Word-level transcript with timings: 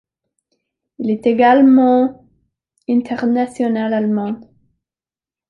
Il 0.97 1.11
est 1.11 1.27
également 1.27 2.25
international 2.89 3.93
allemand. 3.93 4.41